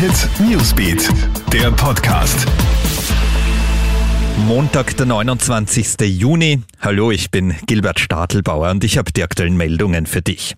[0.00, 1.10] Hit Newsbeat,
[1.52, 2.46] der Podcast.
[4.46, 6.00] Montag, der 29.
[6.00, 6.60] Juni.
[6.80, 10.56] Hallo, ich bin Gilbert Stadelbauer und ich habe die aktuellen Meldungen für dich.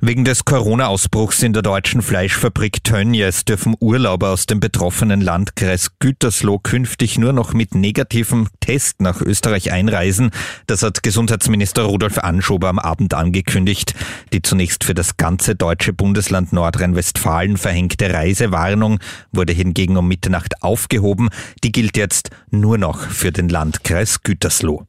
[0.00, 6.60] Wegen des Corona-Ausbruchs in der deutschen Fleischfabrik Tönnies dürfen Urlauber aus dem betroffenen Landkreis Gütersloh
[6.60, 10.30] künftig nur noch mit negativem Test nach Österreich einreisen.
[10.68, 13.96] Das hat Gesundheitsminister Rudolf Anschober am Abend angekündigt.
[14.32, 19.00] Die zunächst für das ganze deutsche Bundesland Nordrhein-Westfalen verhängte Reisewarnung
[19.32, 21.28] wurde hingegen um Mitternacht aufgehoben.
[21.64, 24.86] Die gilt jetzt nur noch für den Landkreis Gütersloh.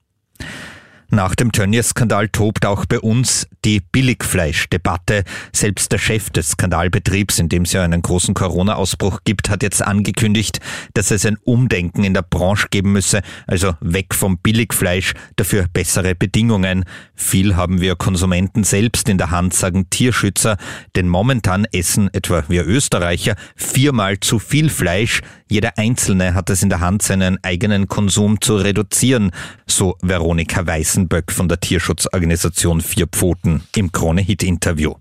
[1.12, 5.23] Nach dem Tönnies-Skandal tobt auch bei uns die Billigfleischdebatte.
[5.52, 9.82] Selbst der Chef des Skandalbetriebs, in dem es ja einen großen Corona-Ausbruch gibt, hat jetzt
[9.82, 10.59] angekündigt,
[10.94, 16.13] dass es ein Umdenken in der Branche geben müsse, also weg vom Billigfleisch, dafür bessere
[16.13, 16.85] Bedingungen.
[17.16, 20.57] Viel haben wir Konsumenten selbst in der Hand, sagen Tierschützer,
[20.96, 25.21] denn momentan essen etwa wir Österreicher viermal zu viel Fleisch.
[25.49, 29.32] Jeder Einzelne hat es in der Hand, seinen eigenen Konsum zu reduzieren,
[29.65, 30.99] so Veronika Weißen.
[31.00, 34.96] Weißenböck von der Tierschutzorganisation Vier Pfoten im Krone-Hit-Interview.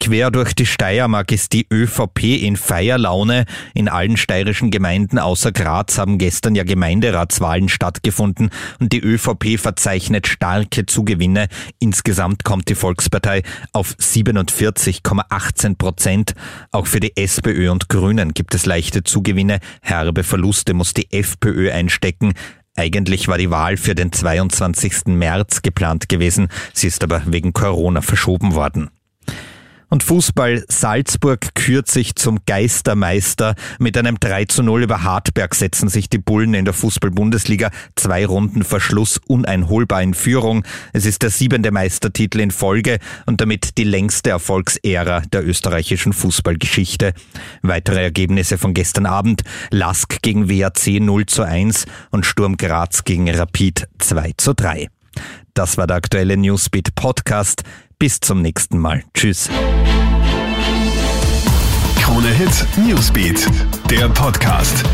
[0.00, 3.46] Quer durch die Steiermark ist die ÖVP in Feierlaune.
[3.72, 8.50] In allen steirischen Gemeinden außer Graz haben gestern ja Gemeinderatswahlen stattgefunden
[8.80, 11.46] und die ÖVP verzeichnet starke Zugewinne.
[11.78, 16.34] Insgesamt kommt die Volkspartei auf 47,18 Prozent.
[16.70, 19.58] Auch für die SPÖ und Grünen gibt es leichte Zugewinne.
[19.80, 22.34] Herbe Verluste muss die FPÖ einstecken.
[22.76, 25.06] Eigentlich war die Wahl für den 22.
[25.06, 28.90] März geplant gewesen, sie ist aber wegen Corona verschoben worden.
[29.94, 33.54] Und Fußball Salzburg kürt sich zum Geistermeister.
[33.78, 38.26] Mit einem 3 zu 0 über Hartberg setzen sich die Bullen in der Fußball-Bundesliga zwei
[38.26, 40.64] Runden Verschluss uneinholbar in Führung.
[40.92, 47.14] Es ist der siebente Meistertitel in Folge und damit die längste Erfolgsära der österreichischen Fußballgeschichte.
[47.62, 49.42] Weitere Ergebnisse von gestern Abend.
[49.70, 54.88] Lask gegen WAC 0 zu 1 und Sturm Graz gegen Rapid 2 zu 3.
[55.54, 57.62] Das war der aktuelle Newsbeat Podcast.
[57.98, 59.04] Bis zum nächsten Mal.
[59.14, 59.48] Tschüss.
[62.76, 63.48] Newsbeat,
[63.90, 64.84] der Podcast.